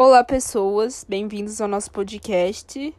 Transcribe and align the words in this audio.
Olá, 0.00 0.22
pessoas, 0.22 1.04
bem-vindos 1.08 1.60
ao 1.60 1.66
nosso 1.66 1.90
podcast 1.90 2.94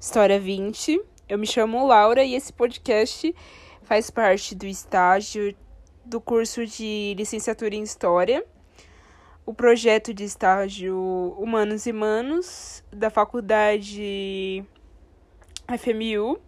História 0.00 0.40
20. 0.40 0.98
Eu 1.28 1.36
me 1.36 1.46
chamo 1.46 1.86
Laura 1.86 2.24
e 2.24 2.34
esse 2.34 2.54
podcast 2.54 3.36
faz 3.82 4.08
parte 4.08 4.54
do 4.54 4.64
estágio 4.64 5.54
do 6.06 6.18
curso 6.22 6.64
de 6.64 7.14
licenciatura 7.18 7.74
em 7.74 7.82
História, 7.82 8.46
o 9.44 9.52
projeto 9.52 10.14
de 10.14 10.24
estágio 10.24 11.36
Humanos 11.38 11.84
e 11.84 11.92
Manos 11.92 12.82
da 12.90 13.10
Faculdade 13.10 14.64
FMU, 15.78 16.40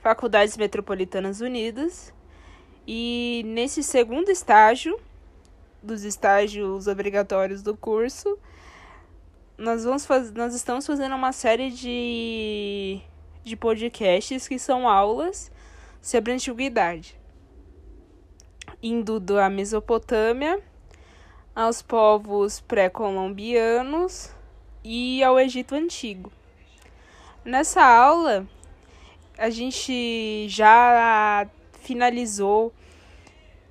Faculdades 0.00 0.56
Metropolitanas 0.56 1.40
Unidas. 1.40 2.12
E 2.84 3.44
nesse 3.46 3.84
segundo 3.84 4.32
estágio, 4.32 4.98
dos 5.80 6.02
estágios 6.02 6.88
obrigatórios 6.88 7.62
do 7.62 7.76
curso, 7.76 8.36
nós 9.56 9.84
vamos 9.84 10.04
faz... 10.04 10.32
nós 10.32 10.54
estamos 10.54 10.86
fazendo 10.86 11.14
uma 11.14 11.32
série 11.32 11.70
de 11.70 13.00
de 13.44 13.56
podcasts 13.56 14.48
que 14.48 14.58
são 14.58 14.88
aulas 14.88 15.52
sobre 16.00 16.32
a 16.32 16.34
antiguidade, 16.34 17.14
indo 18.82 19.20
da 19.20 19.50
Mesopotâmia 19.50 20.58
aos 21.54 21.82
povos 21.82 22.60
pré-colombianos 22.60 24.30
e 24.82 25.22
ao 25.22 25.38
Egito 25.38 25.74
antigo. 25.74 26.32
Nessa 27.44 27.84
aula, 27.84 28.46
a 29.36 29.50
gente 29.50 30.48
já 30.48 31.46
finalizou 31.80 32.72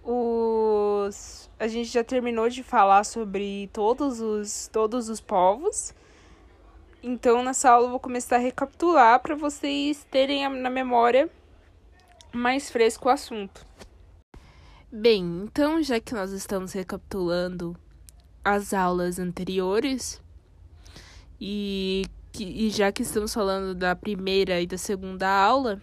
os 0.04 1.43
a 1.64 1.68
gente 1.70 1.90
já 1.90 2.04
terminou 2.04 2.50
de 2.50 2.62
falar 2.62 3.06
sobre 3.06 3.70
todos 3.72 4.20
os, 4.20 4.68
todos 4.68 5.08
os 5.08 5.22
povos. 5.22 5.94
Então, 7.02 7.42
nessa 7.42 7.70
aula, 7.70 7.86
eu 7.86 7.92
vou 7.92 8.02
começar 8.02 8.36
a 8.36 8.40
recapitular 8.40 9.22
para 9.22 9.34
vocês 9.34 10.06
terem 10.12 10.50
na 10.50 10.70
memória 10.70 11.30
mais 12.34 12.70
fresco 12.70 13.08
o 13.08 13.12
assunto. 13.12 13.66
Bem, 14.92 15.24
então, 15.46 15.82
já 15.82 16.02
que 16.02 16.14
nós 16.14 16.34
estamos 16.34 16.74
recapitulando 16.74 17.78
as 18.44 18.74
aulas 18.74 19.18
anteriores, 19.18 20.22
e, 21.40 22.04
e 22.38 22.70
já 22.72 22.92
que 22.92 23.04
estamos 23.04 23.34
falando 23.34 23.74
da 23.74 23.96
primeira 23.96 24.60
e 24.60 24.68
da 24.68 24.78
segunda 24.78 25.30
aula, 25.30 25.82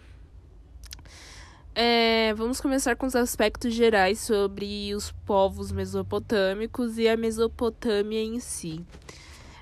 é, 1.73 2.33
vamos 2.33 2.59
começar 2.59 2.95
com 2.97 3.05
os 3.05 3.15
aspectos 3.15 3.73
gerais 3.73 4.19
sobre 4.19 4.93
os 4.93 5.11
povos 5.25 5.71
mesopotâmicos 5.71 6.97
e 6.97 7.07
a 7.07 7.15
Mesopotâmia 7.15 8.21
em 8.21 8.39
si. 8.41 8.85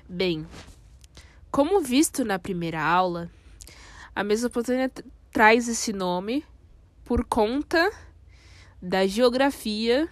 Bem, 0.08 0.44
como 1.52 1.80
visto 1.80 2.24
na 2.24 2.38
primeira 2.38 2.82
aula, 2.82 3.30
a 4.14 4.24
Mesopotâmia 4.24 4.90
traz 5.30 5.68
esse 5.68 5.92
nome 5.92 6.44
por 7.04 7.24
conta 7.24 7.90
da 8.82 9.06
geografia 9.06 10.08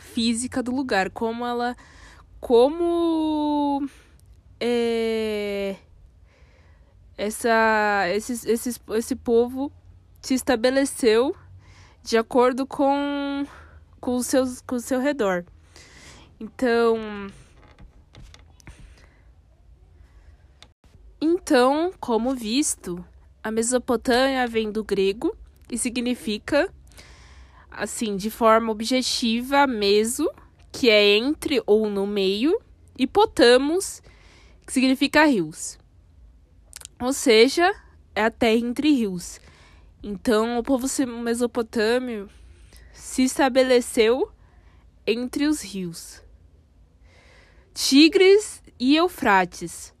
física 0.00 0.60
do 0.60 0.74
lugar, 0.74 1.08
como 1.10 1.46
ela, 1.46 1.76
como 2.40 3.88
é, 4.58 5.76
essa, 7.16 8.08
esse, 8.08 8.50
esse, 8.50 8.80
esse 8.90 9.14
povo 9.14 9.70
se 10.24 10.32
estabeleceu 10.32 11.36
de 12.02 12.16
acordo 12.16 12.66
com, 12.66 13.46
com, 14.00 14.16
os 14.16 14.26
seus, 14.26 14.62
com 14.62 14.76
o 14.76 14.80
seu 14.80 14.98
redor. 14.98 15.44
Então. 16.40 16.96
Então, 21.20 21.92
como 22.00 22.34
visto, 22.34 23.04
a 23.42 23.50
Mesopotâmia 23.50 24.46
vem 24.46 24.72
do 24.72 24.82
grego 24.82 25.36
e 25.70 25.76
significa, 25.76 26.72
assim, 27.70 28.16
de 28.16 28.30
forma 28.30 28.72
objetiva, 28.72 29.66
meso, 29.66 30.30
que 30.72 30.88
é 30.88 31.16
entre 31.18 31.62
ou 31.66 31.90
no 31.90 32.06
meio, 32.06 32.58
e 32.98 33.06
potamos, 33.06 34.02
que 34.66 34.72
significa 34.72 35.26
rios. 35.26 35.78
Ou 36.98 37.12
seja, 37.12 37.74
é 38.14 38.24
a 38.24 38.30
terra 38.30 38.66
entre 38.66 38.90
rios. 38.90 39.38
Então, 40.06 40.58
o 40.58 40.62
povo 40.62 40.86
mesopotâmio 41.22 42.28
se 42.92 43.22
estabeleceu 43.22 44.30
entre 45.06 45.46
os 45.46 45.62
rios 45.62 46.22
Tigres 47.72 48.62
e 48.78 48.96
Eufrates. 48.96 49.94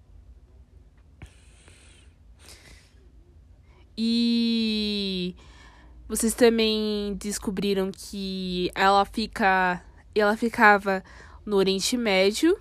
E 3.96 5.34
vocês 6.06 6.34
também 6.34 7.14
descobriram 7.18 7.90
que 7.90 8.70
ela 8.74 9.06
fica 9.06 9.82
ela 10.14 10.36
ficava 10.36 11.02
no 11.46 11.56
Oriente 11.56 11.96
Médio 11.96 12.60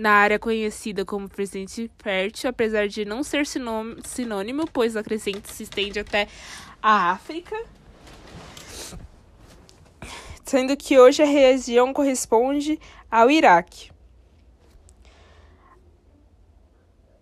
na 0.00 0.12
área 0.12 0.38
conhecida 0.38 1.04
como 1.04 1.28
Crescente 1.28 1.90
Fértil, 1.98 2.48
apesar 2.48 2.88
de 2.88 3.04
não 3.04 3.22
ser 3.22 3.44
sinônimo, 3.46 4.66
pois 4.72 4.96
a 4.96 5.02
crescente 5.02 5.52
se 5.52 5.64
estende 5.64 6.00
até 6.00 6.26
a 6.82 7.10
África. 7.10 7.54
Sendo 10.42 10.74
que 10.74 10.98
hoje 10.98 11.22
a 11.22 11.26
região 11.26 11.92
corresponde 11.92 12.80
ao 13.10 13.30
Iraque. 13.30 13.90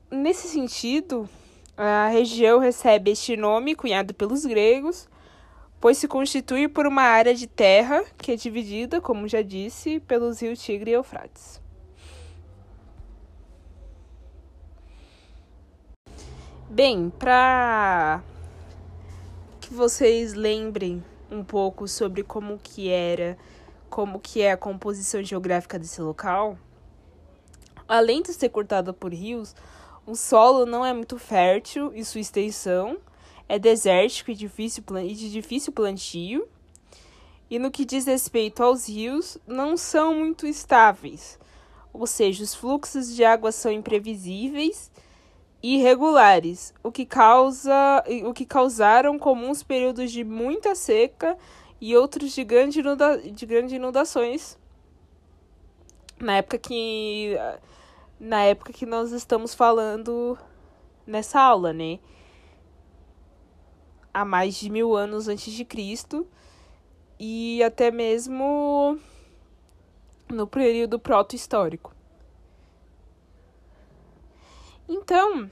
Nesse 0.09 0.47
sentido, 0.47 1.28
a 1.77 2.06
região 2.06 2.61
recebe 2.61 3.11
este 3.11 3.37
nome, 3.37 3.75
cunhado 3.75 4.15
pelos 4.15 4.47
gregos, 4.47 5.09
pois 5.81 5.99
se 5.99 6.06
constitui 6.06 6.69
por 6.69 6.87
uma 6.87 7.03
área 7.03 7.34
de 7.34 7.49
terra 7.49 8.05
que 8.17 8.31
é 8.31 8.37
dividida, 8.37 9.00
como 9.00 9.27
já 9.27 9.43
disse, 9.43 9.99
pelos 9.99 10.41
rios 10.41 10.62
Tigre 10.62 10.93
e 10.93 10.94
Eufrates. 10.94 11.58
Bem, 16.71 17.11
para 17.19 18.23
que 19.59 19.73
vocês 19.73 20.34
lembrem 20.34 21.03
um 21.31 21.43
pouco 21.43 21.89
sobre 21.89 22.23
como 22.23 22.59
que 22.62 22.91
era, 22.91 23.39
como 23.89 24.21
que 24.21 24.43
é 24.43 24.53
a 24.53 24.56
composição 24.56 25.23
geográfica 25.23 25.79
desse 25.79 26.03
local, 26.03 26.59
além 27.89 28.21
de 28.21 28.34
ser 28.34 28.51
cortada 28.51 28.93
por 28.93 29.15
rios, 29.15 29.56
o 30.06 30.15
solo 30.15 30.67
não 30.67 30.84
é 30.84 30.93
muito 30.93 31.19
fértil 31.19 31.91
e 31.95 32.05
sua 32.05 32.21
extensão 32.21 32.99
é 33.49 33.59
desértico 33.59 34.31
e, 34.31 34.35
difícil, 34.35 34.85
e 35.03 35.15
de 35.15 35.33
difícil 35.33 35.73
plantio. 35.73 36.47
E 37.49 37.59
no 37.59 37.71
que 37.71 37.87
diz 37.87 38.05
respeito 38.05 38.62
aos 38.62 38.87
rios, 38.87 39.39
não 39.47 39.75
são 39.75 40.15
muito 40.15 40.47
estáveis, 40.47 41.39
ou 41.95 42.06
seja, 42.06 42.45
os 42.45 42.55
fluxos 42.55 43.15
de 43.15 43.25
água 43.25 43.53
são 43.53 43.73
imprevisíveis 43.73 44.91
irregulares, 45.63 46.73
o 46.83 46.93
que 46.93 47.05
causa 47.05 48.05
o 48.25 48.33
que 48.33 48.47
causaram 48.47 49.19
comuns 49.19 49.63
períodos 49.63 50.13
de 50.13 50.23
muita 50.23 50.75
seca 50.75 51.37
e 51.81 51.97
outros 51.97 52.33
de, 52.33 52.45
grande 52.45 52.81
inunda, 52.81 53.19
de 53.19 53.47
grandes 53.47 53.73
inundações. 53.73 54.59
Na 56.21 56.37
época 56.37 56.59
que 56.59 57.37
na 58.21 58.43
época 58.43 58.73
que 58.73 58.87
nós 58.87 59.13
estamos 59.13 59.55
falando 59.55 60.39
nessa 61.07 61.41
aula, 61.41 61.73
né? 61.73 61.99
Há 64.13 64.25
mais 64.25 64.57
de 64.57 64.71
mil 64.71 64.97
anos 64.97 65.29
antes 65.29 65.53
de 65.53 65.65
Cristo 65.65 66.27
e 67.19 67.63
até 67.63 67.91
mesmo 67.91 68.99
no 70.29 70.47
período 70.47 70.99
proto-histórico. 70.99 71.98
Então, 74.88 75.50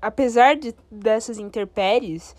apesar 0.00 0.56
de, 0.56 0.74
dessas 0.90 1.38
intempéries, 1.38 2.34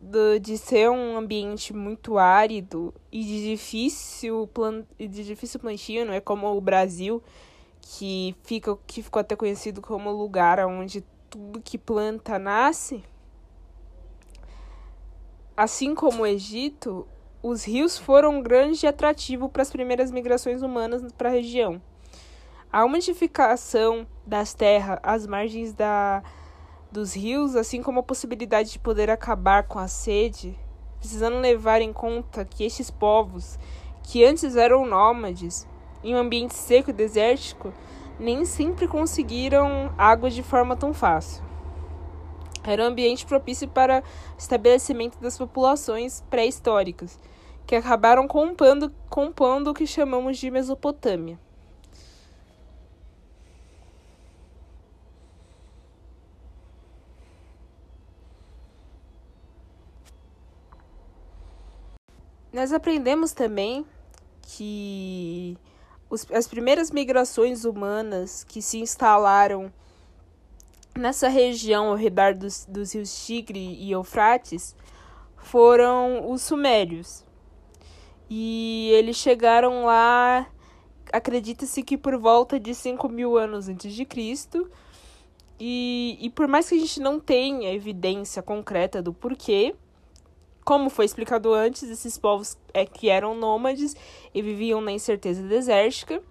do, 0.00 0.38
de 0.38 0.56
ser 0.56 0.88
um 0.88 1.16
ambiente 1.16 1.72
muito 1.72 2.18
árido 2.18 2.94
e 3.10 3.24
de 3.24 3.50
difícil, 3.50 4.48
plan, 4.54 4.84
de 4.98 5.24
difícil 5.24 5.58
plantio, 5.58 6.06
não 6.06 6.12
é 6.12 6.20
como 6.20 6.46
o 6.56 6.60
Brasil, 6.60 7.22
que, 7.80 8.36
fica, 8.44 8.76
que 8.86 9.02
ficou 9.02 9.20
até 9.20 9.34
conhecido 9.34 9.80
como 9.80 10.10
lugar 10.10 10.64
onde 10.66 11.04
tudo 11.28 11.60
que 11.60 11.76
planta 11.76 12.38
nasce. 12.38 13.02
Assim 15.56 15.94
como 15.94 16.22
o 16.22 16.26
Egito, 16.26 17.06
os 17.42 17.64
rios 17.64 17.98
foram 17.98 18.38
um 18.38 18.42
grande 18.42 18.86
atrativo 18.86 19.48
para 19.48 19.62
as 19.62 19.70
primeiras 19.70 20.10
migrações 20.12 20.62
humanas 20.62 21.02
para 21.12 21.28
a 21.28 21.32
região. 21.32 21.82
A 22.70 22.84
umidificação 22.84 24.06
das 24.26 24.52
terras 24.52 24.98
às 25.02 25.26
margens 25.26 25.72
da, 25.72 26.22
dos 26.92 27.14
rios, 27.16 27.56
assim 27.56 27.82
como 27.82 28.00
a 28.00 28.02
possibilidade 28.02 28.72
de 28.72 28.78
poder 28.78 29.08
acabar 29.10 29.62
com 29.62 29.78
a 29.78 29.88
sede, 29.88 30.54
precisando 30.98 31.38
levar 31.38 31.80
em 31.80 31.94
conta 31.94 32.44
que 32.44 32.64
estes 32.64 32.90
povos, 32.90 33.58
que 34.02 34.22
antes 34.22 34.54
eram 34.54 34.84
nômades, 34.84 35.66
em 36.04 36.14
um 36.14 36.18
ambiente 36.18 36.52
seco 36.52 36.90
e 36.90 36.92
desértico, 36.92 37.72
nem 38.20 38.44
sempre 38.44 38.86
conseguiram 38.86 39.90
água 39.96 40.28
de 40.28 40.42
forma 40.42 40.76
tão 40.76 40.92
fácil. 40.92 41.42
Era 42.62 42.82
um 42.82 42.88
ambiente 42.88 43.24
propício 43.24 43.66
para 43.66 44.02
estabelecimento 44.36 45.18
das 45.18 45.38
populações 45.38 46.22
pré-históricas, 46.28 47.18
que 47.66 47.74
acabaram 47.74 48.28
compondo, 48.28 48.92
compondo 49.08 49.70
o 49.70 49.74
que 49.74 49.86
chamamos 49.86 50.36
de 50.36 50.50
Mesopotâmia. 50.50 51.47
Nós 62.52 62.72
aprendemos 62.72 63.32
também 63.32 63.84
que 64.42 65.56
os, 66.08 66.26
as 66.32 66.48
primeiras 66.48 66.90
migrações 66.90 67.64
humanas 67.64 68.42
que 68.44 68.62
se 68.62 68.78
instalaram 68.78 69.70
nessa 70.96 71.28
região 71.28 71.88
ao 71.88 71.94
redor 71.94 72.34
dos, 72.34 72.64
dos 72.66 72.94
rios 72.94 73.26
Tigre 73.26 73.76
e 73.78 73.92
Eufrates 73.92 74.74
foram 75.36 76.30
os 76.30 76.42
sumérios. 76.42 77.24
E 78.30 78.90
eles 78.94 79.16
chegaram 79.16 79.84
lá, 79.84 80.46
acredita-se 81.12 81.82
que 81.82 81.96
por 81.96 82.16
volta 82.18 82.58
de 82.58 82.74
5 82.74 83.08
mil 83.08 83.36
anos 83.36 83.68
antes 83.68 83.92
de 83.94 84.04
Cristo. 84.04 84.70
E, 85.60 86.16
e 86.20 86.30
por 86.30 86.48
mais 86.48 86.68
que 86.68 86.76
a 86.76 86.78
gente 86.78 87.00
não 87.00 87.18
tenha 87.18 87.72
evidência 87.72 88.42
concreta 88.42 89.02
do 89.02 89.12
porquê, 89.12 89.74
como 90.68 90.90
foi 90.90 91.06
explicado 91.06 91.54
antes, 91.54 91.84
esses 91.84 92.18
povos 92.18 92.58
é 92.74 92.84
que 92.84 93.08
eram 93.08 93.34
nômades 93.34 93.96
e 94.34 94.42
viviam 94.42 94.82
na 94.82 94.92
incerteza 94.92 95.42
desértica, 95.42 96.22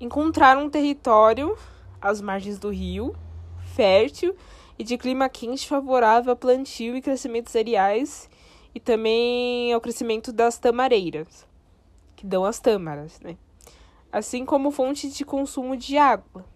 encontraram 0.00 0.64
um 0.64 0.70
território 0.70 1.58
às 2.00 2.22
margens 2.22 2.58
do 2.58 2.70
rio, 2.70 3.14
fértil 3.74 4.34
e 4.78 4.82
de 4.82 4.96
clima 4.96 5.28
quente 5.28 5.68
favorável 5.68 6.32
a 6.32 6.36
plantio 6.36 6.96
e 6.96 7.02
crescimento 7.02 7.50
cereais 7.50 8.30
e 8.74 8.80
também 8.80 9.74
ao 9.74 9.80
crescimento 9.82 10.32
das 10.32 10.58
tamareiras, 10.58 11.46
que 12.16 12.24
dão 12.24 12.46
as 12.46 12.58
tâmaras, 12.58 13.20
né? 13.20 13.36
Assim 14.10 14.46
como 14.46 14.70
fonte 14.70 15.10
de 15.10 15.22
consumo 15.22 15.76
de 15.76 15.98
água, 15.98 16.46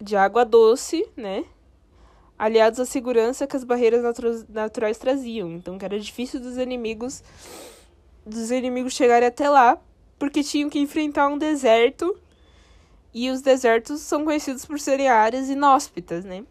de 0.00 0.14
água 0.14 0.44
doce, 0.44 1.04
né? 1.16 1.44
Aliados 2.38 2.80
à 2.80 2.84
segurança 2.84 3.46
que 3.46 3.56
as 3.56 3.64
barreiras 3.64 4.02
natu 4.02 4.46
naturais 4.48 4.98
traziam. 4.98 5.50
Então, 5.52 5.78
que 5.78 5.84
era 5.84 5.98
difícil 5.98 6.40
dos 6.40 6.56
inimigos 6.56 7.22
dos 8.24 8.50
inimigos 8.50 8.94
chegarem 8.94 9.28
até 9.28 9.48
lá, 9.48 9.78
porque 10.18 10.42
tinham 10.42 10.70
que 10.70 10.78
enfrentar 10.78 11.28
um 11.28 11.38
deserto. 11.38 12.16
E 13.14 13.28
os 13.30 13.42
desertos 13.42 14.00
são 14.00 14.24
conhecidos 14.24 14.64
por 14.64 14.80
serem 14.80 15.08
áreas 15.08 15.50
inóspitas, 15.50 16.24
né? 16.24 16.44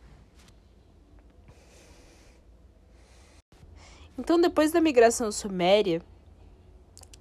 Então, 4.15 4.39
depois 4.39 4.71
da 4.71 4.79
migração 4.79 5.31
suméria, 5.31 6.03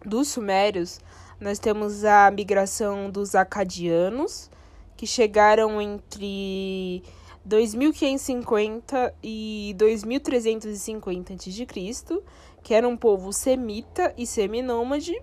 dos 0.04 0.28
sumérios, 0.28 1.00
nós 1.40 1.58
temos 1.58 2.04
a 2.04 2.30
migração 2.30 3.10
dos 3.10 3.34
acadianos, 3.34 4.50
que 4.94 5.06
chegaram 5.06 5.80
entre 5.80 7.02
2550 7.50 9.12
e 9.20 9.75
2350 9.76 11.35
a.C., 11.35 12.23
que 12.62 12.73
era 12.73 12.87
um 12.87 12.97
povo 12.97 13.32
semita 13.32 14.14
e 14.17 14.25
seminômade, 14.25 15.20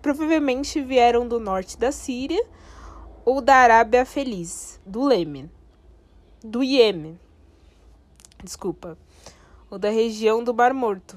provavelmente 0.00 0.80
vieram 0.80 1.28
do 1.28 1.38
norte 1.38 1.78
da 1.78 1.92
Síria 1.92 2.44
ou 3.24 3.40
da 3.40 3.54
Arábia 3.54 4.04
Feliz, 4.04 4.80
do 4.84 5.04
Leme, 5.04 5.48
do 6.42 6.64
Iêmen, 6.64 7.16
desculpa, 8.42 8.98
ou 9.70 9.78
da 9.78 9.88
região 9.88 10.42
do 10.42 10.52
Mar 10.52 10.74
Morto. 10.74 11.16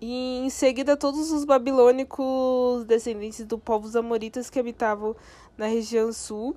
E 0.00 0.38
em 0.38 0.48
seguida, 0.48 0.96
todos 0.96 1.30
os 1.30 1.44
babilônicos 1.44 2.86
descendentes 2.86 3.44
do 3.44 3.58
povos 3.58 3.94
amoritas 3.94 4.48
que 4.48 4.58
habitavam 4.58 5.14
na 5.54 5.66
região 5.66 6.10
sul 6.14 6.56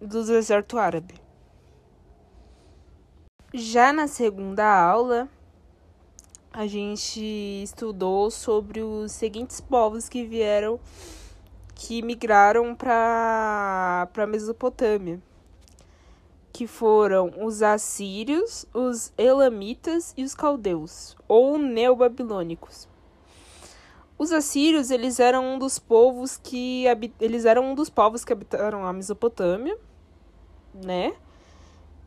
do 0.00 0.24
deserto 0.24 0.78
árabe. 0.78 1.27
Já 3.54 3.94
na 3.94 4.06
segunda 4.06 4.62
aula, 4.62 5.26
a 6.52 6.66
gente 6.66 7.18
estudou 7.62 8.30
sobre 8.30 8.82
os 8.82 9.10
seguintes 9.12 9.58
povos 9.58 10.06
que 10.06 10.22
vieram, 10.22 10.78
que 11.74 12.02
migraram 12.02 12.74
para 12.74 14.06
a 14.14 14.26
Mesopotâmia, 14.26 15.18
que 16.52 16.66
foram 16.66 17.32
os 17.42 17.62
assírios, 17.62 18.66
os 18.74 19.14
elamitas 19.16 20.12
e 20.14 20.24
os 20.24 20.34
caldeus, 20.34 21.16
ou 21.26 21.56
neobabilônicos. 21.56 22.86
Os 24.18 24.30
assírios, 24.30 24.90
eles 24.90 25.18
eram 25.18 25.54
um 25.54 25.58
dos 25.58 25.78
povos 25.78 26.36
que 26.36 26.84
eles 27.18 27.46
eram 27.46 27.70
um 27.70 27.74
dos 27.74 27.88
povos 27.88 28.26
que 28.26 28.32
habitaram 28.34 28.84
a 28.84 28.92
Mesopotâmia, 28.92 29.78
né? 30.74 31.16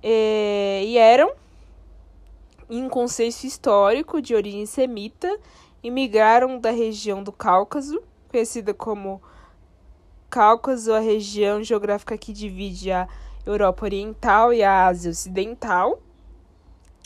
É, 0.04 0.84
e 0.84 0.98
eram, 0.98 1.32
em 2.70 2.88
contexto 2.90 3.44
histórico 3.44 4.22
de 4.22 4.34
origem 4.34 4.66
semita, 4.66 5.40
imigraram 5.84 6.60
da 6.60 6.72
região 6.72 7.24
do 7.24 7.32
Cáucaso, 7.32 8.02
conhecida 8.30 8.74
como 8.74 9.22
Cáucaso, 10.30 10.94
a 10.94 11.00
região 11.00 11.62
geográfica 11.62 12.18
que 12.18 12.32
divide 12.32 12.92
a 12.92 13.08
Europa 13.46 13.86
Oriental 13.86 14.54
e 14.54 14.64
a 14.64 14.88
Ásia 14.88 15.12
Ocidental, 15.12 16.00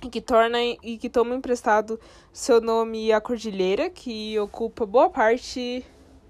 e 0.04 0.10
que 0.10 0.22
torna 0.22 0.58
e 0.62 0.98
que 0.98 1.10
toma 1.10 1.34
emprestado 1.34 2.00
seu 2.32 2.62
nome 2.62 3.12
à 3.12 3.20
cordilheira, 3.20 3.90
que 3.90 4.38
ocupa 4.40 4.86
boa 4.86 5.10
parte 5.10 5.84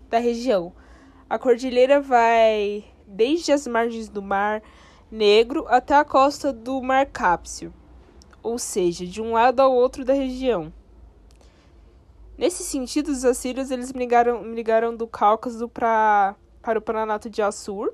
da 0.10 0.20
região. 0.20 0.72
A 1.30 1.38
cordilheira 1.38 2.00
vai 2.00 2.86
desde 3.08 3.52
as 3.52 3.68
margens 3.68 4.08
do 4.08 4.22
mar 4.22 4.62
Negro 5.12 5.66
até 5.68 5.96
a 5.96 6.04
costa 6.04 6.52
do 6.52 6.82
Mar 6.82 7.06
Cáspio, 7.06 7.72
ou 8.42 8.58
seja, 8.58 9.06
de 9.06 9.22
um 9.22 9.34
lado 9.34 9.60
ao 9.60 9.72
outro 9.72 10.04
da 10.04 10.14
região. 10.14 10.74
Nesse 12.36 12.64
sentido, 12.64 13.10
os 13.10 13.24
assírios 13.24 13.70
eles 13.70 13.94
migraram, 13.94 14.42
migraram 14.42 14.96
do 14.96 15.08
Cáucaso 15.08 15.70
pra, 15.70 16.36
para 16.62 16.80
o 16.80 16.82
Planalto 16.82 17.30
de 17.30 17.42
Assur, 17.42 17.94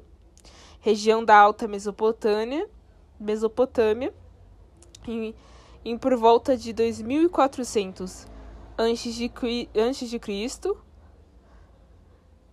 região 0.80 1.24
da 1.24 1.38
Alta 1.38 1.68
Mesopotâmia, 1.68 2.68
Mesopotâmia 3.20 4.14
em, 5.06 5.36
em 5.84 5.98
por 5.98 6.16
volta 6.16 6.56
de 6.56 6.72
2400 6.72 8.26
antes 8.78 9.14
de, 9.14 9.32
antes 9.76 10.10
de 10.10 10.18
Cristo. 10.18 10.78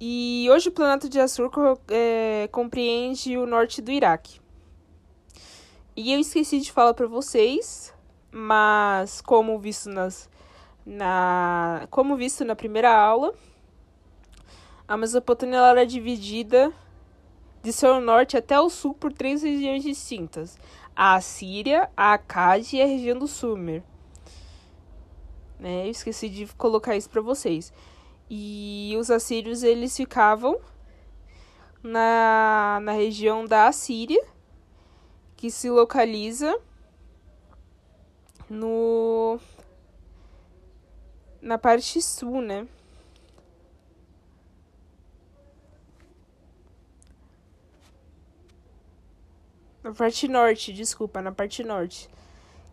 E 0.01 0.49
hoje 0.51 0.69
o 0.69 0.73
Planalto 0.73 1.09
de 1.09 1.19
Assur 1.19 1.51
é, 1.89 2.49
compreende 2.53 3.39
o 3.39 3.47
norte 3.47 3.81
do 3.81 3.91
Iraque. 3.91 4.41
E 6.01 6.13
eu 6.13 6.21
esqueci 6.21 6.61
de 6.61 6.71
falar 6.71 6.95
para 6.95 7.09
vocês, 7.09 7.93
mas 8.31 9.21
como 9.21 9.59
visto 9.59 9.91
nas 9.91 10.31
na 10.87 11.89
como 11.91 12.17
visto 12.17 12.45
na 12.45 12.55
primeira 12.55 12.97
aula, 12.97 13.35
a 14.87 14.97
Mesopotâmia 14.97 15.59
era 15.59 15.85
dividida 15.85 16.73
de 17.65 17.73
seu 17.73 18.01
norte 18.01 18.37
até 18.37 18.61
o 18.61 18.71
sul 18.71 18.95
por 18.95 19.13
três 19.13 19.43
regiões 19.43 19.83
distintas: 19.83 20.57
a 20.95 21.17
Assíria, 21.17 21.91
a 21.97 22.13
Acádia 22.13 22.79
e 22.79 22.83
a 22.83 22.87
região 22.87 23.19
do 23.19 23.27
Sumer. 23.27 23.83
Né? 25.59 25.87
Eu 25.89 25.91
esqueci 25.91 26.29
de 26.29 26.47
colocar 26.55 26.95
isso 26.95 27.11
para 27.11 27.23
vocês. 27.23 27.73
E 28.31 28.95
os 29.01 29.11
assírios 29.11 29.65
eles 29.65 29.97
ficavam 29.97 30.61
na, 31.83 32.79
na 32.85 32.93
região 32.93 33.45
da 33.45 33.67
Assíria 33.67 34.38
que 35.39 35.53
se 35.53 35.71
localiza 35.71 36.59
no 38.51 39.39
na 41.41 41.57
parte 41.57 42.03
sul, 42.03 42.43
né? 42.43 42.67
Na 49.81 49.95
parte 49.95 50.27
norte, 50.27 50.73
desculpa, 50.73 51.23
na 51.23 51.31
parte 51.31 51.63
norte. 51.63 52.11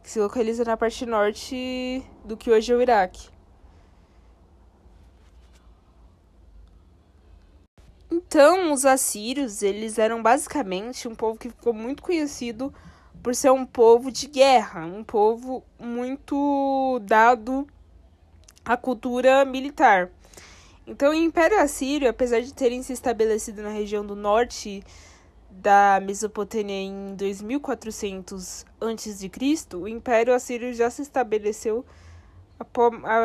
Que 0.02 0.10
se 0.10 0.20
localiza 0.20 0.66
na 0.66 0.76
parte 0.76 1.06
norte 1.06 2.04
do 2.26 2.36
que 2.36 2.50
hoje 2.50 2.74
é 2.74 2.76
o 2.76 2.82
Iraque. 2.82 3.30
Então, 8.36 8.74
os 8.74 8.84
assírios, 8.84 9.64
eles 9.64 9.98
eram 9.98 10.22
basicamente 10.22 11.08
um 11.08 11.16
povo 11.16 11.40
que 11.40 11.48
ficou 11.48 11.72
muito 11.72 12.04
conhecido 12.04 12.74
por 13.24 13.34
ser 13.34 13.50
um 13.50 13.66
povo 13.66 14.12
de 14.12 14.28
guerra, 14.28 14.86
um 14.86 15.06
povo 15.06 15.64
muito 15.80 17.00
dado 17.04 17.66
à 18.66 18.76
cultura 18.76 19.46
militar. 19.46 20.12
Então, 20.86 21.12
o 21.12 21.14
Império 21.14 21.62
Assírio, 21.62 22.10
apesar 22.10 22.42
de 22.42 22.54
terem 22.54 22.84
se 22.84 22.92
estabelecido 22.92 23.62
na 23.62 23.70
região 23.70 24.06
do 24.06 24.18
norte 24.18 24.84
da 25.50 26.02
Mesopotâmia 26.04 26.76
em 26.76 27.16
2400 27.16 28.66
a.C., 28.82 29.78
o 29.78 29.88
Império 29.88 30.34
Assírio 30.34 30.74
já 30.74 30.90
se 30.90 31.04
estabeleceu 31.04 31.86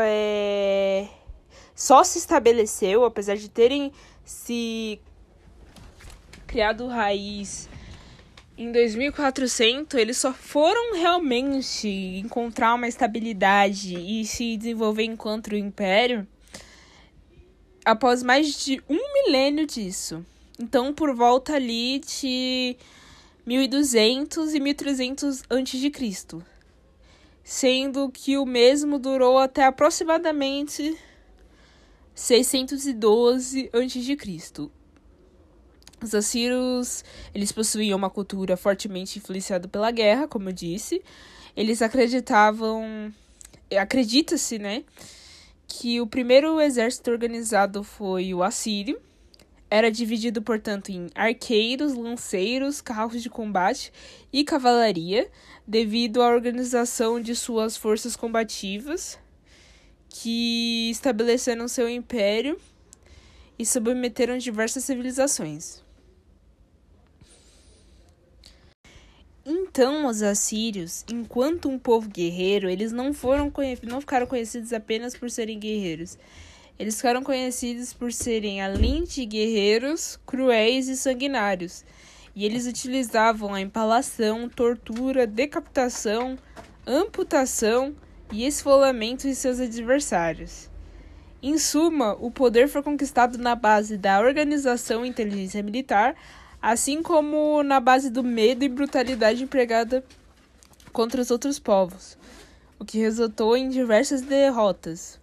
é, 0.05 1.09
só 1.75 2.05
se 2.05 2.19
estabeleceu, 2.19 3.05
apesar 3.05 3.37
de 3.37 3.49
terem 3.49 3.93
se 4.31 5.01
criado 6.47 6.87
raiz 6.87 7.69
em 8.57 8.71
2400, 8.71 9.99
eles 9.99 10.19
só 10.19 10.33
foram 10.33 10.95
realmente 10.95 11.89
encontrar 11.89 12.75
uma 12.75 12.87
estabilidade 12.87 13.97
e 13.97 14.25
se 14.25 14.57
desenvolver 14.57 15.03
enquanto 15.03 15.57
império 15.57 16.27
após 17.85 18.23
mais 18.23 18.65
de 18.65 18.81
um 18.89 19.01
milênio 19.15 19.67
disso. 19.67 20.25
Então, 20.59 20.95
por 20.95 21.13
volta 21.13 21.55
ali 21.55 21.99
de 21.99 22.77
1200 23.45 24.55
e 24.55 24.61
1300 24.61 25.43
a.C., 25.51 26.39
sendo 27.43 28.09
que 28.11 28.39
o 28.39 28.47
mesmo 28.47 28.97
durou 28.99 29.39
até 29.39 29.65
aproximadamente 29.65 30.97
612 32.21 33.71
a.C. 33.73 34.71
Os 36.03 36.15
assírios, 36.15 37.03
eles 37.35 37.50
possuíam 37.50 37.97
uma 37.97 38.11
cultura 38.11 38.59
fortemente 38.59 39.19
influenciada 39.19 39.67
pela 39.67 39.91
guerra, 39.91 40.29
como 40.29 40.50
eu 40.50 40.53
disse. 40.53 41.03
Eles 41.57 41.81
acreditavam, 41.81 43.11
acredita-se, 43.75 44.59
né, 44.59 44.85
que 45.67 45.99
o 45.99 46.07
primeiro 46.07 46.61
exército 46.61 47.11
organizado 47.11 47.83
foi 47.83 48.35
o 48.35 48.43
assírio. 48.43 49.00
Era 49.71 49.91
dividido, 49.91 50.43
portanto, 50.43 50.91
em 50.91 51.09
arqueiros, 51.15 51.95
lanceiros, 51.95 52.83
carros 52.83 53.23
de 53.23 53.31
combate 53.31 53.91
e 54.31 54.45
cavalaria, 54.45 55.31
devido 55.67 56.21
à 56.21 56.29
organização 56.29 57.19
de 57.19 57.35
suas 57.35 57.79
forças 57.79 58.15
combativas, 58.15 59.19
que 60.11 60.90
estabeleceram 60.90 61.69
seu 61.69 61.88
império 61.88 62.59
e 63.59 63.64
submeteram 63.64 64.37
diversas 64.37 64.85
civilizações. 64.85 65.83
Então, 69.47 70.07
os 70.07 70.21
assírios, 70.21 71.05
enquanto 71.11 71.69
um 71.69 71.79
povo 71.79 72.09
guerreiro, 72.09 72.69
eles 72.69 72.93
não 72.93 73.12
foram 73.12 73.52
não 73.83 74.00
ficaram 74.00 74.26
conhecidos 74.26 74.73
apenas 74.73 75.17
por 75.17 75.31
serem 75.31 75.59
guerreiros. 75.59 76.19
Eles 76.79 76.97
ficaram 76.97 77.23
conhecidos 77.23 77.93
por 77.93 78.12
serem, 78.12 78.62
além 78.62 79.05
de 79.05 79.25
guerreiros, 79.25 80.19
cruéis 80.26 80.88
e 80.88 80.97
sanguinários. 80.97 81.85
E 82.35 82.45
eles 82.45 82.67
utilizavam 82.67 83.55
a 83.55 83.61
empalação, 83.61 84.49
tortura, 84.49 85.26
decapitação, 85.26 86.38
amputação 86.87 87.95
e 88.33 88.47
esfolamento 88.47 89.27
de 89.27 89.35
seus 89.35 89.61
adversários. 89.61 90.71
Em 91.43 91.57
suma, 91.57 92.17
o 92.21 92.31
poder 92.31 92.69
foi 92.69 92.83
conquistado 92.83 93.39
na 93.39 93.55
base 93.55 93.97
da 93.97 94.21
organização 94.21 95.05
e 95.05 95.09
inteligência 95.09 95.63
militar, 95.63 96.15
assim 96.61 97.03
como 97.03 97.63
na 97.63 97.81
base 97.81 98.11
do 98.11 98.23
medo 98.23 98.63
e 98.63 98.69
brutalidade 98.69 99.43
empregada 99.43 100.05
contra 100.93 101.21
os 101.21 101.31
outros 101.31 101.59
povos, 101.59 102.19
o 102.79 102.85
que 102.85 102.99
resultou 102.99 103.57
em 103.57 103.69
diversas 103.69 104.21
derrotas. 104.21 105.19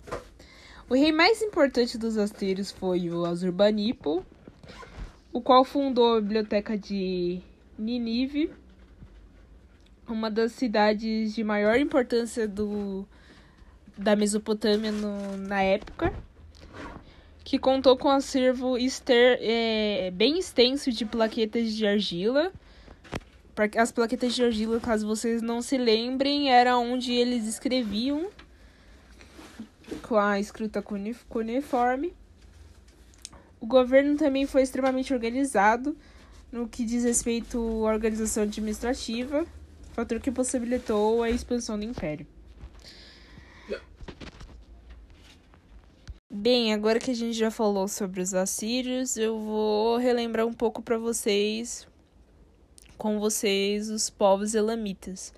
O 0.89 0.95
rei 0.95 1.11
mais 1.11 1.41
importante 1.41 1.97
dos 1.97 2.17
asteiros 2.17 2.71
foi 2.71 3.09
o 3.09 3.25
Azurbanipal, 3.25 4.23
o 5.31 5.41
qual 5.41 5.63
fundou 5.63 6.15
a 6.15 6.21
biblioteca 6.21 6.77
de 6.77 7.41
Ninive, 7.77 8.49
uma 10.07 10.31
das 10.31 10.53
cidades 10.53 11.33
de 11.35 11.43
maior 11.43 11.77
importância 11.77 12.47
do, 12.47 13.05
da 13.97 14.15
Mesopotâmia 14.15 14.91
no, 14.91 15.37
na 15.37 15.61
época 15.61 16.13
que 17.47 17.57
contou 17.57 17.95
com 17.95 18.09
um 18.09 18.11
acervo 18.11 18.75
é, 19.39 20.11
bem 20.11 20.37
extenso 20.37 20.91
de 20.91 21.05
plaquetas 21.05 21.73
de 21.73 21.87
argila. 21.87 22.51
As 23.77 23.89
plaquetas 23.89 24.35
de 24.35 24.43
argila, 24.43 24.81
caso 24.81 25.07
vocês 25.07 25.41
não 25.41 25.61
se 25.61 25.77
lembrem, 25.77 26.51
era 26.51 26.77
onde 26.77 27.13
eles 27.13 27.47
escreviam 27.47 28.27
com 30.01 30.17
a 30.17 30.37
escrita 30.41 30.83
cuneiforme. 31.29 32.13
O 33.61 33.65
governo 33.65 34.17
também 34.17 34.45
foi 34.45 34.61
extremamente 34.61 35.13
organizado 35.13 35.95
no 36.51 36.67
que 36.67 36.83
diz 36.83 37.05
respeito 37.05 37.57
à 37.87 37.93
organização 37.93 38.43
administrativa, 38.43 39.45
fator 39.97 40.19
que 40.19 40.31
possibilitou 40.31 41.23
a 41.23 41.29
expansão 41.31 41.75
do 41.75 41.83
império. 41.83 42.27
Bem, 46.29 46.71
agora 46.71 46.99
que 46.99 47.09
a 47.09 47.15
gente 47.15 47.33
já 47.33 47.49
falou 47.49 47.87
sobre 47.87 48.21
os 48.21 48.35
assírios, 48.35 49.17
eu 49.17 49.39
vou 49.39 49.97
relembrar 49.97 50.45
um 50.45 50.53
pouco 50.53 50.83
para 50.83 50.99
vocês, 50.99 51.87
com 52.95 53.19
vocês, 53.19 53.89
os 53.89 54.07
povos 54.07 54.53
elamitas. 54.53 55.33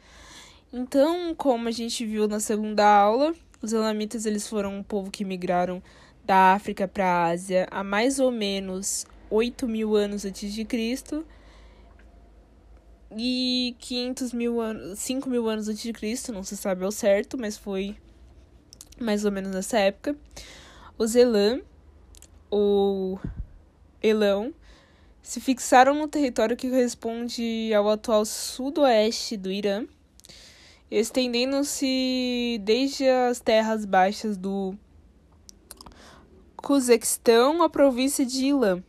Então, 0.74 1.34
como 1.36 1.70
a 1.70 1.72
gente 1.72 2.06
viu 2.06 2.28
na 2.28 2.42
segunda 2.42 2.86
aula, 2.86 3.34
os 3.62 3.72
elamitas 3.72 4.26
eles 4.26 4.46
foram 4.46 4.76
um 4.76 4.84
povo 4.84 5.10
que 5.10 5.24
migraram 5.24 5.82
da 6.26 6.54
África 6.54 6.86
para 6.86 7.06
a 7.06 7.26
Ásia 7.28 7.66
há 7.72 7.82
mais 7.82 8.20
ou 8.20 8.30
menos 8.30 9.08
8 9.30 9.66
mil 9.70 9.96
anos 9.96 10.26
antes 10.26 10.54
de 10.54 10.66
Cristo 10.66 11.26
e 13.18 13.76
500 13.80 14.34
mil 14.34 14.62
anos, 14.62 15.00
5 15.00 15.30
mil 15.30 15.48
anos 15.50 15.68
antes 15.68 15.82
de 15.82 15.94
Cristo, 15.94 16.32
não 16.32 16.44
se 16.44 16.56
sabe 16.56 16.84
ao 16.84 16.92
certo, 16.92 17.38
mas 17.38 17.58
foi 17.58 17.96
mais 19.00 19.26
ou 19.26 19.32
menos 19.32 19.52
nessa 19.52 19.80
época. 19.80 20.16
Os 20.98 21.16
Elam, 21.16 21.62
ou 22.50 23.20
Elão, 24.02 24.54
se 25.22 25.40
fixaram 25.40 25.94
no 25.96 26.08
território 26.08 26.58
que 26.58 26.70
corresponde 26.70 27.74
ao 27.74 27.90
atual 27.90 28.26
sudoeste 28.26 29.38
do 29.38 29.52
Irã, 29.52 29.86
estendendo-se 30.90 32.60
desde 32.64 33.08
as 33.08 33.40
terras 33.40 33.86
baixas 33.86 34.38
do 34.38 34.76
Cuzequistão 36.58 37.64
à 37.64 37.70
província 37.70 38.26
de 38.26 38.48
Ilã, 38.48 38.84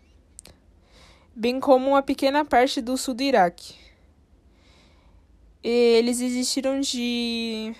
bem 1.34 1.60
como 1.60 1.90
uma 1.90 2.02
pequena 2.02 2.44
parte 2.44 2.80
do 2.80 2.96
sul 2.96 3.14
do 3.14 3.22
Iraque. 3.22 3.79
Eles 5.62 6.22
existiram 6.22 6.80
de 6.80 7.74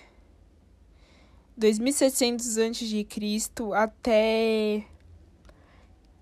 2700 1.56 2.58
a.C. 2.58 3.06
até 3.74 4.84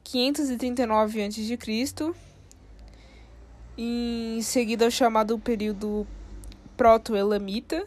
539 0.04 1.24
a.C. 1.24 1.58
Em 3.76 4.40
seguida 4.40 4.84
ao 4.84 4.90
chamado 4.90 5.36
período 5.36 6.06
proto-elamita, 6.76 7.84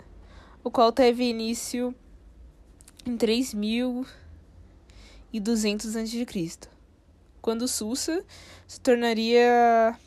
o 0.64 0.70
qual 0.70 0.92
teve 0.92 1.24
início 1.24 1.96
em 3.06 3.16
3200 3.16 5.96
a.C., 5.96 6.58
quando 7.42 7.70
Susa 7.70 8.22
se 8.68 8.82
tornaria 8.82 9.98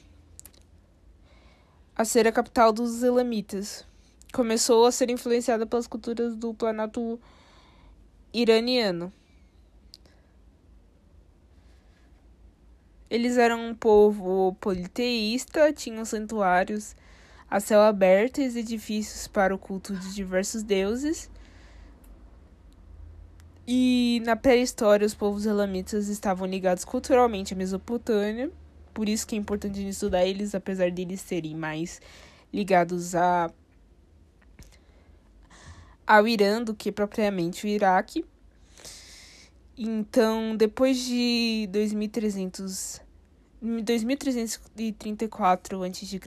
a 1.96 2.04
ser 2.04 2.26
a 2.26 2.32
capital 2.32 2.72
dos 2.72 3.02
elamitas 3.02 3.86
começou 4.32 4.84
a 4.84 4.90
ser 4.90 5.10
influenciada 5.10 5.64
pelas 5.64 5.86
culturas 5.86 6.34
do 6.34 6.52
planalto 6.52 7.20
iraniano. 8.32 9.12
Eles 13.08 13.38
eram 13.38 13.68
um 13.68 13.74
povo 13.74 14.56
politeísta, 14.60 15.72
tinham 15.72 16.04
santuários 16.04 16.96
a 17.48 17.60
céu 17.60 17.80
aberto 17.80 18.40
e 18.40 18.44
edifícios 18.58 19.28
para 19.28 19.54
o 19.54 19.58
culto 19.58 19.94
de 19.94 20.12
diversos 20.12 20.64
deuses. 20.64 21.30
E 23.64 24.20
na 24.26 24.34
pré-história, 24.34 25.06
os 25.06 25.14
povos 25.14 25.46
elamitas 25.46 26.08
estavam 26.08 26.46
ligados 26.48 26.84
culturalmente 26.84 27.54
à 27.54 27.56
Mesopotâmia, 27.56 28.50
por 28.94 29.08
isso 29.08 29.26
que 29.26 29.34
é 29.34 29.38
importante 29.38 29.86
estudar 29.86 30.24
eles, 30.24 30.54
apesar 30.54 30.90
de 30.90 31.02
eles 31.02 31.20
serem 31.20 31.54
mais 31.54 32.00
ligados 32.52 33.14
a 33.14 33.50
ao 36.06 36.28
Irã 36.28 36.62
do 36.62 36.74
que 36.74 36.92
propriamente 36.92 37.66
o 37.66 37.68
Iraque. 37.68 38.24
Então, 39.76 40.56
depois 40.56 40.96
de 40.98 41.68
2300 41.72 43.02
2334 43.60 45.82
a.C., 45.82 46.20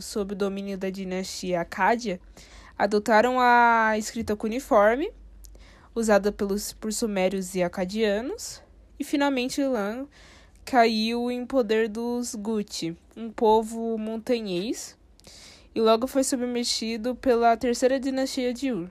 sob 0.00 0.32
o 0.32 0.36
domínio 0.36 0.78
da 0.78 0.88
dinastia 0.90 1.60
Acádia, 1.60 2.18
adotaram 2.78 3.40
a 3.40 3.98
escrita 3.98 4.36
cuneiforme, 4.36 5.10
usada 5.92 6.30
pelos, 6.30 6.72
por 6.72 6.92
sumérios 6.92 7.56
e 7.56 7.64
acadianos, 7.64 8.62
e 8.96 9.02
finalmente 9.02 9.60
Ilan 9.60 10.06
caiu 10.64 11.30
em 11.30 11.44
poder 11.44 11.88
dos 11.88 12.34
Guti, 12.34 12.96
um 13.16 13.30
povo 13.30 13.98
montanhês, 13.98 14.96
e 15.74 15.80
logo 15.80 16.06
foi 16.06 16.24
submetido 16.24 17.14
pela 17.14 17.56
terceira 17.56 18.00
dinastia 18.00 18.54
de 18.54 18.72
Ur. 18.72 18.88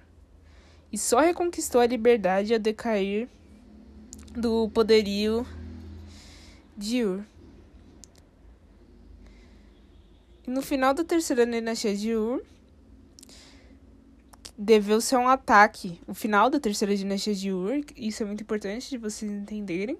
E 0.91 0.97
só 0.97 1.19
reconquistou 1.19 1.81
a 1.81 1.87
liberdade 1.87 2.53
ao 2.53 2.59
decair 2.59 3.27
do 4.35 4.69
poderio 4.69 5.45
de 6.77 7.03
Ur. 7.03 7.23
E 10.45 10.51
no 10.51 10.61
final 10.61 10.93
da 10.93 11.03
terceira 11.03 11.45
dinastia 11.45 11.95
de 11.95 12.15
Ur, 12.15 12.43
deveu-se 14.57 15.15
a 15.15 15.19
um 15.19 15.27
ataque. 15.27 15.99
O 16.05 16.13
final 16.13 16.49
da 16.49 16.59
terceira 16.59 16.95
dinastia 16.95 17.33
de 17.33 17.51
Ur, 17.51 17.81
isso 17.95 18.21
é 18.21 18.25
muito 18.25 18.41
importante 18.41 18.89
de 18.89 18.97
vocês 18.97 19.31
entenderem. 19.31 19.97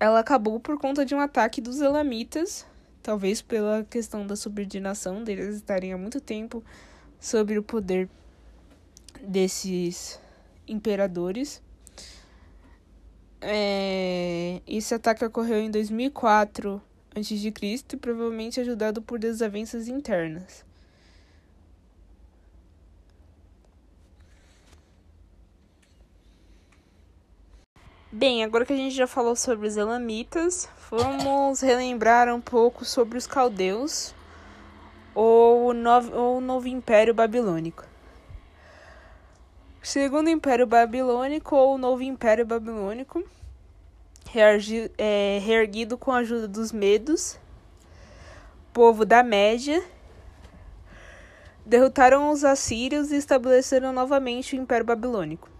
Ela 0.00 0.20
acabou 0.20 0.60
por 0.60 0.78
conta 0.78 1.04
de 1.04 1.14
um 1.14 1.20
ataque 1.20 1.60
dos 1.60 1.80
Elamitas, 1.80 2.64
talvez 3.02 3.42
pela 3.42 3.84
questão 3.84 4.26
da 4.26 4.36
subordinação 4.36 5.24
deles 5.24 5.56
estarem 5.56 5.92
há 5.92 5.98
muito 5.98 6.20
tempo 6.20 6.62
sobre 7.18 7.58
o 7.58 7.62
poder 7.62 8.08
desses 9.20 10.20
imperadores. 10.68 11.60
É, 13.40 14.60
esse 14.66 14.94
ataque 14.94 15.24
ocorreu 15.24 15.58
em 15.58 15.70
2004 15.70 16.80
a.C., 17.14 17.96
provavelmente 18.00 18.60
ajudado 18.60 19.02
por 19.02 19.18
desavenças 19.18 19.88
internas. 19.88 20.67
Bem, 28.10 28.42
agora 28.42 28.64
que 28.64 28.72
a 28.72 28.76
gente 28.76 28.94
já 28.94 29.06
falou 29.06 29.36
sobre 29.36 29.68
os 29.68 29.76
Elamitas, 29.76 30.66
vamos 30.90 31.60
relembrar 31.60 32.34
um 32.34 32.40
pouco 32.40 32.82
sobre 32.82 33.18
os 33.18 33.26
caldeus 33.26 34.14
ou 35.14 35.66
o 35.66 35.74
novo, 35.74 36.16
ou 36.16 36.38
o 36.38 36.40
novo 36.40 36.66
Império 36.68 37.12
Babilônico. 37.12 37.84
Segundo 39.82 40.30
Império 40.30 40.66
Babilônico 40.66 41.54
ou 41.54 41.74
o 41.74 41.78
Novo 41.78 42.02
Império 42.02 42.46
Babilônico, 42.46 43.22
é, 44.96 45.38
reerguido 45.42 45.98
com 45.98 46.10
a 46.10 46.18
ajuda 46.18 46.48
dos 46.48 46.72
Medos, 46.72 47.38
povo 48.72 49.04
da 49.04 49.22
Média, 49.22 49.84
derrotaram 51.64 52.30
os 52.30 52.42
assírios 52.42 53.12
e 53.12 53.16
estabeleceram 53.16 53.92
novamente 53.92 54.56
o 54.56 54.58
Império 54.58 54.86
Babilônico. 54.86 55.57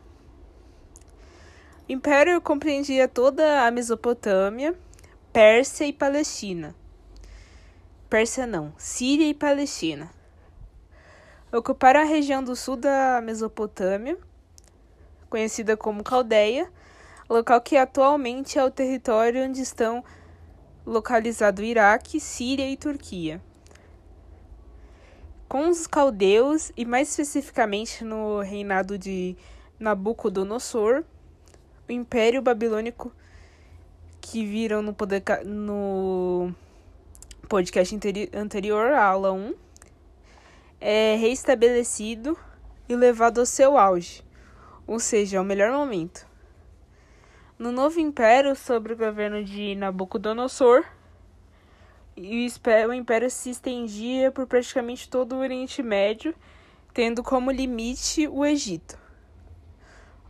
Império 1.89 2.39
compreendia 2.43 3.09
toda 3.09 3.67
a 3.67 3.71
Mesopotâmia, 3.71 4.75
Pérsia 5.33 5.87
e 5.87 5.93
Palestina. 5.93 6.75
Pérsia 8.11 8.47
não, 8.47 8.75
Síria 8.77 9.27
e 9.27 9.33
Palestina. 9.33 10.11
Ocuparam 11.51 12.01
a 12.01 12.05
região 12.05 12.45
do 12.45 12.55
sul 12.55 12.77
da 12.77 13.23
Mesopotâmia, 13.23 14.19
conhecida 15.31 15.79
como 15.79 16.05
Caldeia, 16.05 16.71
local 17.27 17.59
que 17.63 17.75
atualmente 17.75 18.59
é 18.59 18.65
o 18.65 18.71
território 18.71 19.49
onde 19.49 19.63
estão 19.63 20.05
localizados 20.85 21.65
Iraque, 21.65 22.21
Síria 22.21 22.69
e 22.69 22.77
Turquia. 22.77 23.41
Com 25.49 25.71
os 25.71 25.87
caldeus, 25.87 26.71
e 26.77 26.85
mais 26.85 27.09
especificamente 27.09 28.05
no 28.05 28.41
reinado 28.41 28.99
de 28.99 29.35
Nabucodonosor, 29.81 31.03
o 31.89 31.93
Império 31.93 32.43
Babilônico 32.43 33.13
que 34.21 34.45
viram 34.45 34.83
no, 34.83 34.93
poder, 34.93 35.23
no 35.45 36.53
podcast 37.49 37.99
anterior, 38.35 38.93
a 38.93 39.05
aula 39.05 39.33
1, 39.33 39.55
é 40.81 41.17
reestabelecido 41.17 42.39
e 42.89 42.95
levado 42.95 43.41
ao 43.41 43.47
seu 43.47 43.79
auge, 43.79 44.23
ou 44.87 45.01
seja, 45.01 45.39
ao 45.39 45.45
melhor 45.45 45.73
momento. 45.73 46.27
No 47.59 47.73
novo 47.73 47.99
império, 47.99 48.55
sob 48.55 48.93
o 48.93 48.97
governo 48.97 49.43
de 49.43 49.75
Nabucodonosor, 49.75 50.85
o 52.17 52.93
império 52.93 53.31
se 53.31 53.51
estendia 53.51 54.31
por 54.31 54.47
praticamente 54.47 55.09
todo 55.09 55.35
o 55.35 55.39
Oriente 55.39 55.83
Médio, 55.83 56.35
tendo 56.93 57.23
como 57.23 57.51
limite 57.51 58.29
o 58.29 58.45
Egito. 58.45 59.08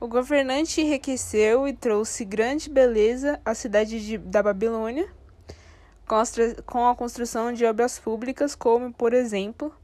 O 0.00 0.06
governante 0.06 0.80
enriqueceu 0.80 1.66
e 1.66 1.72
trouxe 1.72 2.24
grande 2.24 2.70
beleza 2.70 3.40
à 3.44 3.52
cidade 3.52 4.04
de, 4.06 4.16
da 4.16 4.40
Babilônia, 4.40 5.12
com 6.64 6.86
a 6.86 6.94
construção 6.94 7.52
de 7.52 7.64
obras 7.64 7.98
públicas, 7.98 8.54
como, 8.54 8.92
por 8.92 9.12
exemplo, 9.12 9.74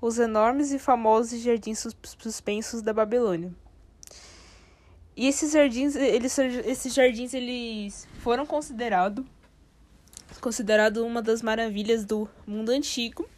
os 0.00 0.18
enormes 0.18 0.70
e 0.70 0.78
famosos 0.78 1.40
jardins 1.40 1.84
suspensos 2.18 2.82
da 2.82 2.92
Babilônia. 2.92 3.52
E 5.16 5.26
esses 5.26 5.52
jardins, 5.52 5.96
eles, 5.96 6.38
esses 6.38 6.94
jardins, 6.94 7.34
eles 7.34 8.06
foram 8.20 8.46
considerados 8.46 9.24
considerado 10.40 11.04
uma 11.04 11.22
das 11.22 11.42
maravilhas 11.42 12.04
do 12.04 12.28
mundo 12.46 12.70
antigo, 12.70 13.28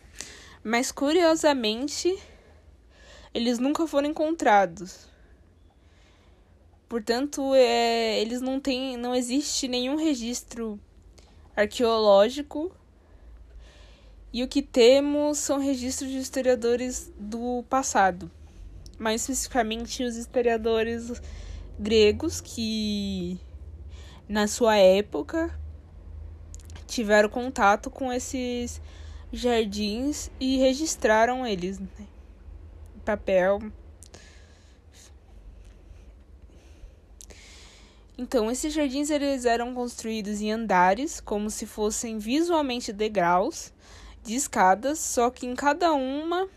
mas 0.62 0.92
curiosamente 0.92 2.18
eles 3.32 3.58
nunca 3.58 3.86
foram 3.86 4.08
encontrados. 4.08 5.15
Portanto, 6.88 7.54
é, 7.54 8.20
eles 8.20 8.40
não 8.40 8.60
têm, 8.60 8.96
não 8.96 9.14
existe 9.14 9.66
nenhum 9.66 9.96
registro 9.96 10.78
arqueológico. 11.56 12.70
E 14.32 14.42
o 14.42 14.48
que 14.48 14.62
temos 14.62 15.38
são 15.38 15.58
registros 15.58 16.10
de 16.10 16.18
historiadores 16.18 17.12
do 17.18 17.64
passado, 17.70 18.30
mais 18.98 19.22
especificamente 19.22 20.04
os 20.04 20.16
historiadores 20.16 21.10
gregos 21.78 22.40
que 22.40 23.38
na 24.28 24.46
sua 24.46 24.76
época 24.76 25.58
tiveram 26.86 27.28
contato 27.28 27.90
com 27.90 28.12
esses 28.12 28.80
jardins 29.32 30.30
e 30.38 30.58
registraram 30.58 31.46
eles, 31.46 31.78
né? 31.78 31.88
papel 33.04 33.60
Então, 38.18 38.50
esses 38.50 38.72
jardins 38.72 39.10
eles 39.10 39.44
eram 39.44 39.74
construídos 39.74 40.40
em 40.40 40.50
andares, 40.50 41.20
como 41.20 41.50
se 41.50 41.66
fossem 41.66 42.18
visualmente 42.18 42.90
degraus 42.90 43.74
de 44.22 44.34
escadas, 44.34 44.98
só 44.98 45.30
que 45.30 45.46
em 45.46 45.54
cada 45.54 45.92
uma 45.92 46.48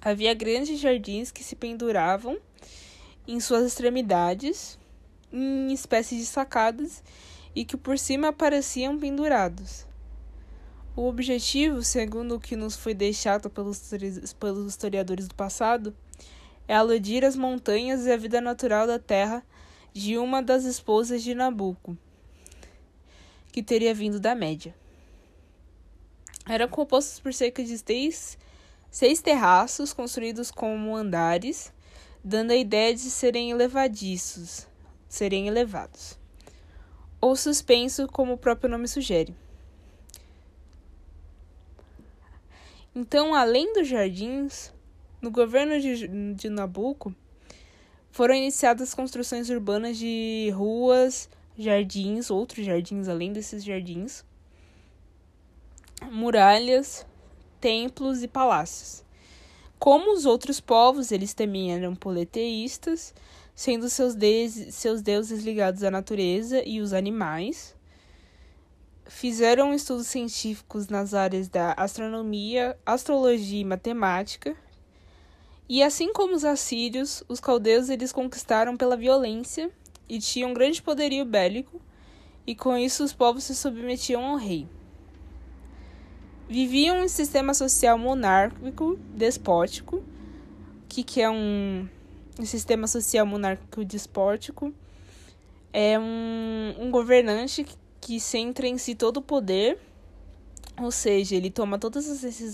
havia 0.00 0.32
grandes 0.34 0.78
jardins 0.78 1.32
que 1.32 1.42
se 1.42 1.56
penduravam 1.56 2.38
em 3.26 3.40
suas 3.40 3.66
extremidades, 3.66 4.78
em 5.32 5.72
espécies 5.72 6.20
de 6.20 6.26
sacadas, 6.26 7.02
e 7.52 7.64
que 7.64 7.76
por 7.76 7.98
cima 7.98 8.32
pareciam 8.32 8.96
pendurados. 8.98 9.84
O 10.94 11.08
objetivo, 11.08 11.82
segundo 11.82 12.36
o 12.36 12.40
que 12.40 12.54
nos 12.54 12.76
foi 12.76 12.94
deixado 12.94 13.50
pelos, 13.50 13.92
pelos 14.38 14.66
historiadores 14.70 15.26
do 15.26 15.34
passado, 15.34 15.94
é 16.68 16.74
aludir 16.74 17.24
as 17.24 17.34
montanhas 17.34 18.06
e 18.06 18.12
a 18.12 18.16
vida 18.16 18.40
natural 18.40 18.86
da 18.86 18.98
terra 18.98 19.44
de 19.96 20.18
uma 20.18 20.42
das 20.42 20.64
esposas 20.64 21.22
de 21.22 21.34
Nabucco, 21.34 21.96
que 23.50 23.62
teria 23.62 23.94
vindo 23.94 24.20
da 24.20 24.34
Média. 24.34 24.74
Eram 26.46 26.68
compostos 26.68 27.18
por 27.18 27.32
cerca 27.32 27.64
de 27.64 27.78
seis, 27.78 28.36
seis 28.90 29.22
terraços 29.22 29.94
construídos 29.94 30.50
como 30.50 30.94
andares, 30.94 31.72
dando 32.22 32.50
a 32.50 32.56
ideia 32.56 32.94
de 32.94 33.08
serem 33.08 33.50
elevadiços, 33.50 34.68
serem 35.08 35.48
elevados, 35.48 36.18
ou 37.18 37.34
suspenso, 37.34 38.06
como 38.06 38.34
o 38.34 38.38
próprio 38.38 38.68
nome 38.68 38.86
sugere. 38.86 39.34
Então, 42.94 43.34
além 43.34 43.72
dos 43.72 43.88
jardins, 43.88 44.74
no 45.22 45.30
governo 45.30 45.80
de, 45.80 46.34
de 46.34 46.50
Nabucco, 46.50 47.14
foram 48.16 48.34
iniciadas 48.34 48.94
construções 48.94 49.50
urbanas 49.50 49.98
de 49.98 50.50
ruas, 50.56 51.28
jardins, 51.54 52.30
outros 52.30 52.64
jardins 52.64 53.08
além 53.08 53.30
desses 53.30 53.62
jardins, 53.62 54.24
muralhas, 56.10 57.04
templos 57.60 58.22
e 58.22 58.26
palácios. 58.26 59.04
Como 59.78 60.14
os 60.14 60.24
outros 60.24 60.60
povos, 60.60 61.12
eles 61.12 61.34
também 61.34 61.74
eram 61.74 61.94
politeístas, 61.94 63.12
sendo 63.54 63.90
seus, 63.90 64.14
de 64.14 64.48
seus 64.72 65.02
deuses 65.02 65.44
ligados 65.44 65.82
à 65.82 65.90
natureza 65.90 66.62
e 66.64 66.80
os 66.80 66.94
animais. 66.94 67.76
Fizeram 69.04 69.74
estudos 69.74 70.06
científicos 70.06 70.88
nas 70.88 71.12
áreas 71.12 71.50
da 71.50 71.74
astronomia, 71.74 72.78
astrologia 72.86 73.60
e 73.60 73.64
matemática 73.64 74.56
e 75.68 75.82
assim 75.82 76.12
como 76.12 76.34
os 76.34 76.44
assírios, 76.44 77.24
os 77.28 77.40
caldeus 77.40 77.88
eles 77.88 78.12
conquistaram 78.12 78.76
pela 78.76 78.96
violência 78.96 79.70
e 80.08 80.18
tinha 80.18 80.46
um 80.46 80.54
grande 80.54 80.80
poderio 80.80 81.24
bélico, 81.24 81.80
e 82.46 82.54
com 82.54 82.76
isso 82.76 83.02
os 83.02 83.12
povos 83.12 83.44
se 83.44 83.54
submetiam 83.56 84.24
ao 84.24 84.36
rei. 84.36 84.68
Viviam 86.48 87.02
um 87.02 87.08
sistema 87.08 87.52
social 87.52 87.98
monárquico 87.98 88.96
despótico. 89.14 90.02
Que, 90.88 91.02
que 91.02 91.20
é 91.20 91.28
um, 91.28 91.88
sistema 92.44 92.86
social 92.86 93.26
monárquico 93.26 93.84
despótico? 93.84 94.72
É 95.72 95.98
um, 95.98 96.74
um 96.78 96.90
governante 96.90 97.66
que 98.00 98.20
centra 98.20 98.68
em 98.68 98.78
si 98.78 98.94
todo 98.94 99.16
o 99.16 99.22
poder, 99.22 99.76
ou 100.80 100.90
seja, 100.90 101.34
ele 101.34 101.50
toma 101.50 101.78
todas 101.78 102.08
as, 102.08 102.52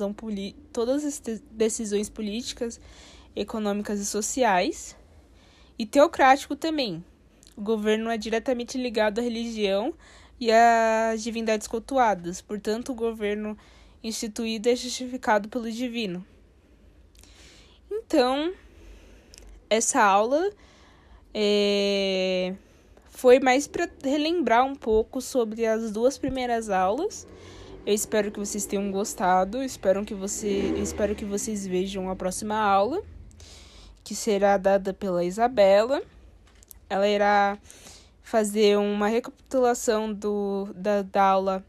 todas 0.73 1.05
as 1.05 1.23
decisões 1.51 2.09
políticas, 2.09 2.81
econômicas 3.35 3.99
e 4.01 4.07
sociais, 4.07 4.97
e 5.79 5.87
teocrático 5.87 6.55
também, 6.55 7.05
o 7.57 7.61
governo 7.61 8.11
é 8.11 8.17
diretamente 8.17 8.79
ligado 8.79 9.19
à 9.19 9.23
religião 9.23 9.93
e 10.39 10.51
às 10.51 11.23
divindades 11.23 11.67
cultuadas, 11.67 12.41
portanto, 12.41 12.93
o 12.93 12.95
governo 12.95 13.57
instituído 14.03 14.69
é 14.69 14.77
justificado 14.77 15.49
pelo 15.49 15.71
divino. 15.71 16.25
Então, 17.91 18.53
essa 19.69 20.03
aula 20.03 20.51
é... 21.33 22.55
foi 23.11 23.39
mais 23.39 23.67
para 23.67 23.89
relembrar 24.03 24.65
um 24.65 24.75
pouco 24.75 25.21
sobre 25.21 25.67
as 25.67 25.91
duas 25.93 26.19
primeiras 26.19 26.71
aulas. 26.71 27.27
Eu 27.85 27.95
espero 27.95 28.31
que 28.31 28.39
vocês 28.39 28.65
tenham 28.65 28.93
gostado. 28.93 29.63
Espero 29.63 30.05
que, 30.05 30.15
você... 30.15 30.49
espero 30.79 31.15
que 31.17 31.25
vocês 31.25 31.67
vejam 31.67 32.09
a 32.09 32.15
próxima 32.15 32.57
aula, 32.57 33.03
que 34.05 34.15
será 34.15 34.57
dada 34.57 34.95
pela 34.95 35.25
Isabela. 35.25 36.01
Ela 36.89 37.09
irá 37.09 37.59
fazer 38.23 38.79
uma 38.79 39.09
recapitulação 39.09 40.13
do, 40.13 40.73
da, 40.77 41.03
da 41.03 41.23
aula 41.25 41.65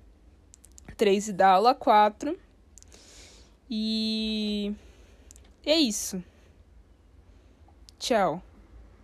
3 0.98 1.30
e 1.30 1.34
da 1.34 1.50
aula 1.50 1.74
4. 1.74 2.38
E 3.68 4.72
é 5.66 5.76
isso. 5.76 6.24
Tchau. 7.98 8.44